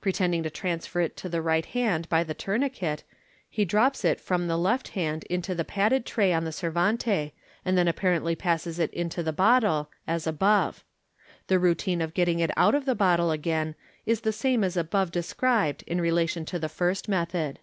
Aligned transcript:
Pretending 0.00 0.42
to 0.42 0.48
transfer 0.48 1.02
it 1.02 1.18
to 1.18 1.28
the 1.28 1.42
right 1.42 1.66
hand 1.66 2.08
by 2.08 2.24
the 2.24 2.32
tourniquet, 2.32 3.04
he 3.46 3.66
drops 3.66 4.06
it 4.06 4.18
from 4.22 4.46
the 4.48 4.56
left 4.56 4.88
hand 4.96 5.24
into 5.24 5.54
the 5.54 5.66
padded 5.66 6.06
tray 6.06 6.32
on 6.32 6.44
the 6.44 6.50
servante, 6.50 7.34
and 7.62 7.76
then 7.76 7.86
apparently 7.86 8.34
passes 8.34 8.78
it 8.78 8.90
into 8.94 9.22
the 9.22 9.34
bottle, 9.34 9.90
as 10.06 10.26
above. 10.26 10.82
The 11.48 11.58
routine 11.58 12.00
of 12.00 12.14
getting 12.14 12.40
it 12.40 12.52
out 12.56 12.74
of 12.74 12.86
the 12.86 12.94
bottle 12.94 13.30
again 13.30 13.74
is 14.06 14.22
the 14.22 14.32
same 14.32 14.64
as 14.64 14.78
above 14.78 15.10
described 15.12 15.84
in 15.86 16.00
relation 16.00 16.46
to 16.46 16.58
the 16.58 16.70
first 16.70 17.06
method. 17.06 17.58